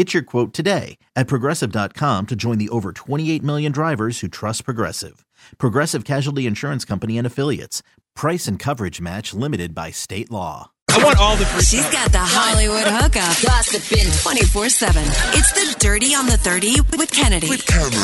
[0.00, 4.64] Get your quote today at progressive.com to join the over 28 million drivers who trust
[4.64, 5.26] Progressive.
[5.58, 7.82] Progressive Casualty Insurance Company and Affiliates.
[8.16, 10.70] Price and coverage match limited by state law.
[10.90, 13.42] I want all the free She's got the Hollywood hookup.
[13.42, 15.02] Gossiping 24 7.
[15.34, 17.50] It's the Dirty on the 30 with Kennedy.
[17.50, 17.96] With Kennedy.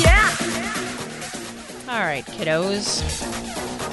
[0.00, 0.28] Yeah.
[1.88, 3.02] All right, kiddos.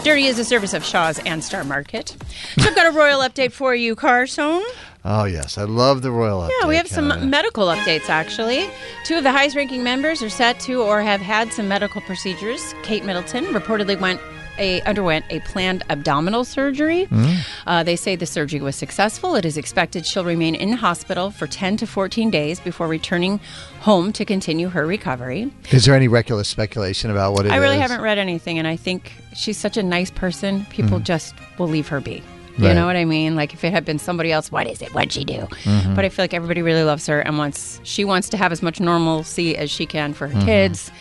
[0.03, 2.15] Dirty is a service of Shaw's and Star Market.
[2.59, 4.63] So I've got a royal update for you, Carson.
[5.05, 6.51] Oh yes, I love the royal update.
[6.61, 8.69] Yeah, we have some medical updates actually.
[9.05, 12.73] Two of the highest ranking members are set to or have had some medical procedures.
[12.83, 14.19] Kate Middleton reportedly went
[14.59, 17.05] a, underwent a planned abdominal surgery.
[17.05, 17.35] Hmm.
[17.65, 19.35] Uh, they say the surgery was successful.
[19.35, 23.39] It is expected she'll remain in hospital for 10 to 14 days before returning
[23.79, 25.51] home to continue her recovery.
[25.71, 27.53] Is there any reckless speculation about what it is?
[27.53, 30.65] I really haven't read anything, and I think she's such a nice person.
[30.65, 32.21] People just will leave her be.
[32.61, 32.67] You.
[32.67, 32.73] Right.
[32.75, 33.35] know what I mean?
[33.35, 34.93] Like if it had been somebody else, what is it?
[34.93, 35.39] What'd she do?
[35.63, 35.95] Mm-hmm.
[35.95, 38.61] But I feel like everybody really loves her and wants she wants to have as
[38.61, 40.45] much normalcy as she can for her Mm-hmm.
[40.45, 40.91] kids.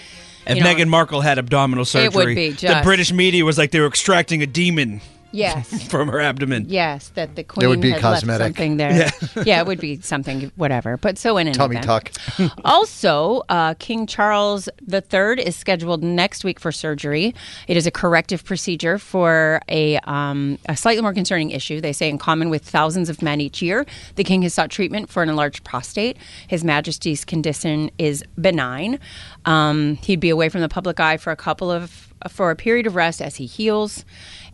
[0.46, 3.70] If you know- Meghan Markle had abdominal surgery, would be the British media was like
[3.70, 5.00] they were extracting a demon
[5.30, 5.86] Yes.
[5.88, 6.66] from her abdomen.
[6.68, 8.40] Yes, that the queen would be has cosmetic.
[8.40, 9.10] left something there.
[9.44, 9.60] Yeah.
[9.60, 10.96] it would be something, whatever.
[10.96, 11.86] But so in any Tummy event.
[11.86, 12.12] tuck.
[12.64, 17.34] also, uh, King Charles III is scheduled next week for surgery.
[17.66, 21.80] It is a corrective procedure for a, um, a slightly more concerning issue.
[21.80, 25.08] They say, in common with thousands of men each year, the king has sought treatment
[25.08, 26.16] for an enlarged prostate.
[26.48, 28.98] His Majesty's condition is benign.
[29.44, 32.86] Um, he'd be away from the public eye for a couple of for a period
[32.86, 34.04] of rest as he heals.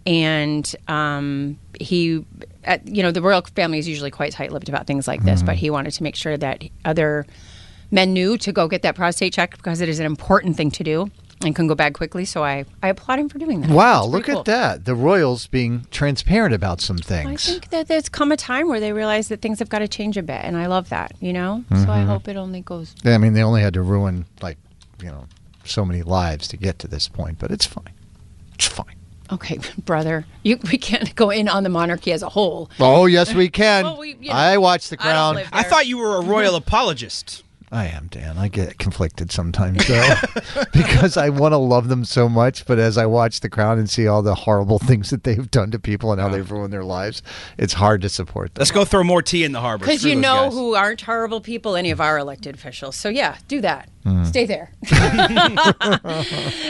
[0.07, 2.25] And um, he,
[2.67, 5.57] uh, you know, the royal family is usually quite tight-lipped about things like this, but
[5.57, 7.27] he wanted to make sure that other
[7.91, 10.85] men knew to go get that prostate check because it is an important thing to
[10.85, 11.11] do
[11.45, 12.25] and can go bad quickly.
[12.25, 13.71] So I, I applaud him for doing that.
[13.71, 14.85] Wow, look pretty at that.
[14.85, 17.49] The royals being transparent about some things.
[17.49, 19.89] I think that there's come a time where they realize that things have got to
[19.89, 21.13] change a bit, and I love that.
[21.21, 21.91] You know, so Mm-hmm.
[21.91, 22.95] I hope it only goes.
[23.05, 24.59] I mean, they only had to ruin like,
[25.03, 25.27] you know,
[25.65, 27.93] so many lives to get to this point, but it's fine.
[28.55, 28.97] It's fine.
[29.33, 32.71] Okay, brother, you we can't go in on the monarchy as a whole.
[32.81, 33.85] Oh yes, we can.
[33.85, 35.37] Well, we- you know, I watch The Crown.
[35.37, 37.44] live I thought you were a royal apologist.
[37.75, 38.39] I am, Dan.
[38.39, 40.15] I get conflicted sometimes, though,
[40.73, 42.65] because I want to love them so much.
[42.67, 45.73] But as I watch The Crown and see all the horrible things that they've done
[45.73, 47.21] to people and how they've ruined their lives,
[47.59, 48.61] it's hard to support them.
[48.61, 49.85] Let's go throw more tea in the harbor.
[49.87, 50.53] Because Screw you those know guys.
[50.53, 52.95] who aren't horrible people, any of our elected officials.
[52.95, 53.89] So yeah, do that.
[54.05, 54.25] Hmm.
[54.25, 54.71] Stay there.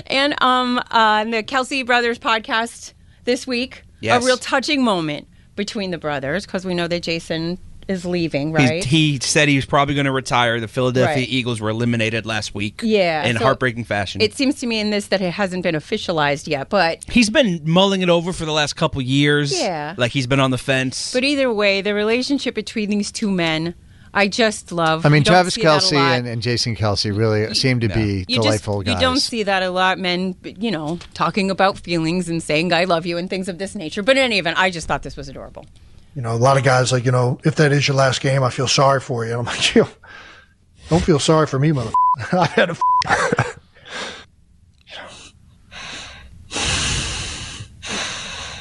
[0.07, 2.95] and um, uh, the Kelce Brothers podcast
[3.25, 4.23] this week, Yes.
[4.23, 7.59] a real touching moment between the brothers because we know that Jason
[7.89, 8.85] is leaving, right?
[8.85, 10.61] He said he was probably going to retire.
[10.61, 11.29] The Philadelphia Right.
[11.29, 12.81] Eagles were eliminated last week.
[12.83, 14.21] Yeah, In so heartbreaking fashion.
[14.21, 17.61] it seems to me in this that it hasn't been officialized yet, but He's been
[17.65, 19.59] mulling it over for the last couple years.
[19.59, 19.95] Yeah.
[19.97, 21.13] Like he's been on the fence.
[21.13, 23.75] but either way, the relationship between these two men,
[24.17, 25.05] I just love.
[25.05, 28.25] I mean, Travis see that a Kelce and, and Jason Kelce really seem to be
[28.29, 28.95] you delightful just guys.
[28.95, 32.85] you don't see that a lot men you know talking about feelings and saying i
[32.85, 35.17] love you and things of this nature but in any event i just thought this
[35.17, 35.67] was adorable
[36.15, 38.43] You know, a lot of guys like, you know, if that is your last game,
[38.45, 39.33] I feel sorry for you.
[39.33, 39.89] And I'm like, yo,
[40.89, 41.91] don't feel sorry for me, mother.
[42.33, 42.77] I've had a.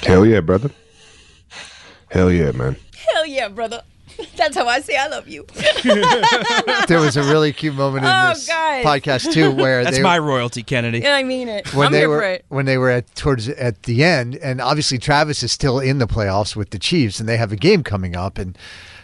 [0.06, 0.70] Hell yeah, brother.
[2.12, 2.76] Hell yeah, man.
[3.14, 3.82] hell yeah brother
[4.36, 5.46] that's how i say i love you
[6.88, 8.86] there was a really cute moment in Oh, this guys.
[8.86, 11.00] podcast too, where That's they my royalty, Kennedy.
[11.00, 13.14] yeah i mean it when i'm they here were for it when they were at
[13.16, 17.20] towards at the end, and obviously Travis is still in the playoffs with the Chiefs,
[17.20, 18.58] and they have a game coming up, and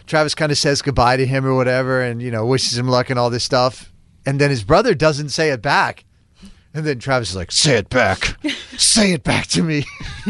[0.06, 3.10] Travis kind of says goodbye to him or whatever, and you know wishes him luck
[3.10, 3.92] and all this stuff,
[4.26, 6.04] and then his brother doesn't say it back.
[6.72, 8.36] And then Travis is like, "Say it back,
[8.76, 9.84] say it back to me."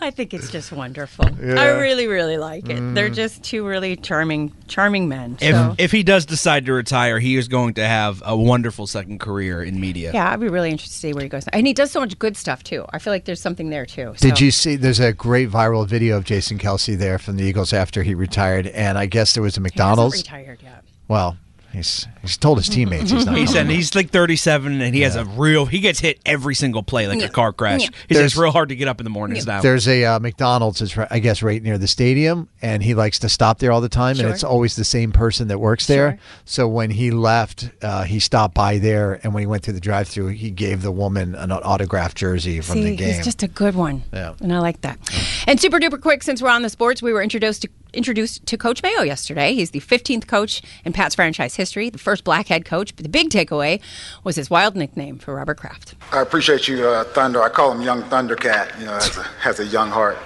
[0.00, 1.26] I think it's just wonderful.
[1.26, 2.94] I really, really like it.
[2.94, 3.14] They're mm.
[3.14, 5.36] just two really charming, charming men.
[5.42, 8.86] If so- if he does decide to retire, he is going to have a wonderful
[8.86, 10.10] second career in media.
[10.14, 11.46] yeah, I'd be really interested to see where he goes.
[11.48, 12.86] And he does so much good stuff too.
[12.90, 14.14] I feel like there's something there too.
[14.18, 14.76] Did you see?
[14.76, 18.68] There's a great viral video of Jason Kelce there from the Eagles after he retired,
[18.68, 20.16] and I guess there was a He hasn't McDonald's.
[20.16, 20.82] retired yet.
[21.08, 21.36] Well,
[21.74, 23.36] he's he's told his teammates he's not.
[23.36, 23.76] He coming said back.
[23.76, 25.66] he's like 37 and he has a real.
[25.66, 27.82] He gets hit every single play like a car crash.
[27.82, 27.88] Yeah.
[28.08, 29.60] He says it's real hard to get up in the mornings now.
[29.60, 33.18] There's a uh, McDonald's, is ri- I guess, right near the stadium, and he likes
[33.20, 34.26] to stop there all the time, Sure.
[34.26, 36.12] and it's always the same person that works there.
[36.12, 36.18] Sure.
[36.44, 39.80] So when he left, uh, he stopped by there, and when he went through the
[39.80, 43.14] drive-through, he gave the woman an autographed jersey from See, the game.
[43.14, 44.02] he's just a good one.
[44.12, 44.34] Yeah.
[44.40, 44.98] And I like that.
[45.46, 48.56] And super duper quick, since we're on the sports, we were introduced to introduced to
[48.56, 49.54] Coach Mayo yesterday.
[49.54, 52.96] He's the 15th coach in Pat's franchise history, the first black head coach.
[52.96, 53.80] But the big takeaway
[54.24, 55.94] was his wild nickname for Robert Kraft.
[56.12, 57.42] I appreciate you, uh, Thunder.
[57.42, 58.78] I call him Young Thundercat.
[58.80, 60.16] You know, has a, has a young heart.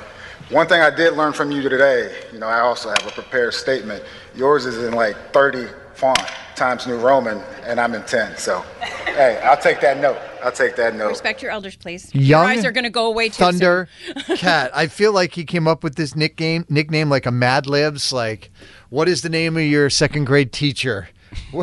[0.50, 3.53] One thing I did learn from you today, you know, I also have a prepared
[3.53, 4.03] statement.
[4.35, 6.21] Yours is in like 30 font,
[6.55, 8.37] Times New Roman, and I'm in 10.
[8.38, 8.64] So,
[9.05, 10.19] hey, I'll take that note.
[10.43, 11.08] I'll take that note.
[11.08, 12.14] Respect your elders, please.
[12.14, 13.88] Young your eyes are going to go away too Thunder
[14.37, 14.70] Cat.
[14.75, 18.12] I feel like he came up with this nickname nickname like a Mad Libs.
[18.12, 18.50] Like,
[18.90, 21.08] what is the name of your second grade teacher?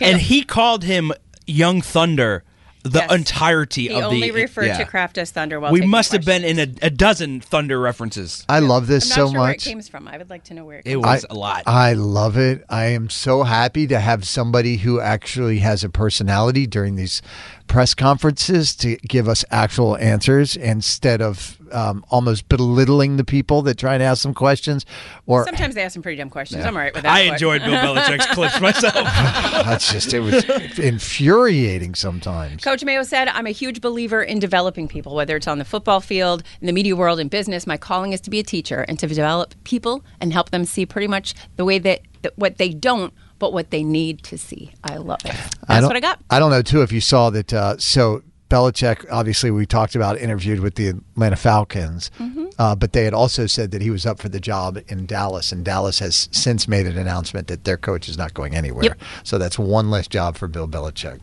[0.00, 1.12] and he called him
[1.46, 2.44] Young Thunder
[2.88, 3.12] the Yes.
[3.12, 4.06] entirety He of the.
[4.06, 4.78] only referred yeah.
[4.78, 5.60] to Kraft as Thunder.
[5.60, 8.44] While we must have been in a, a dozen Thunder references.
[8.48, 9.64] I love this I'm not so sure where it much.
[9.64, 10.08] came from.
[10.08, 11.62] I would like to know where it It came was I- a lot.
[11.66, 12.64] I love it.
[12.68, 17.20] I am so happy to have somebody who actually has a personality during these
[17.66, 23.78] press conferences to give us actual answers instead of um, almost belittling the people that
[23.78, 24.86] try to ask some questions.
[25.26, 26.64] Or Sometimes they ask some pretty dumb questions.
[26.64, 27.12] I'm all right with that.
[27.12, 28.94] I but- enjoyed Bill Belichick's clips myself.
[28.94, 30.44] that's just it was
[30.78, 32.62] infuriating sometimes.
[32.62, 36.00] Coach Mayo said, I'm a huge believer in developing people, whether it's on the football
[36.00, 37.66] field, in the media world, in business.
[37.66, 40.86] My calling is to be a teacher and to develop people and help them see
[40.86, 44.72] pretty much the way that, that what they don't, but what they need to see.
[44.82, 45.32] I love it.
[45.32, 46.20] That's I don't, what I got.
[46.30, 47.52] I don't know too if you saw that.
[47.52, 52.46] Uh, so Belichick, obviously, we talked about interviewed with the Atlanta Falcons, Mm-hmm.
[52.58, 55.52] uh, but they had also said that he was up for the job in Dallas,
[55.52, 58.84] and Dallas has since made an announcement that their coach is not going anywhere.
[58.84, 59.00] Yep.
[59.24, 61.20] So that's one less job for Bill Belichick.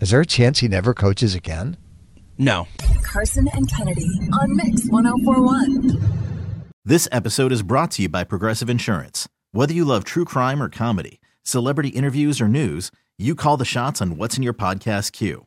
[0.00, 1.76] Is there a chance he never coaches again?
[2.40, 2.68] no.
[3.02, 4.06] Carson and Kennedy
[4.40, 5.98] on Mix 1041.
[6.84, 9.28] This episode is brought to you by Progressive Insurance.
[9.50, 14.00] Whether you love true crime or comedy, celebrity interviews or news, you call the shots
[14.00, 15.46] on what's in your podcast queue.